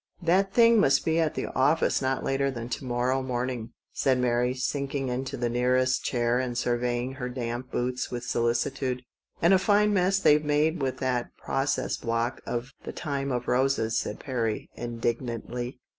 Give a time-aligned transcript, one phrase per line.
[0.23, 4.17] "That thing must be all at the office not later than to morrow morning," said
[4.17, 9.03] Mary, sinking into the nearest chair and surveying her damp boots with solicitude."
[9.43, 13.99] And a fine mess they've made with that process block of' The Time of Roses,'"
[13.99, 15.79] said Perry indignantly.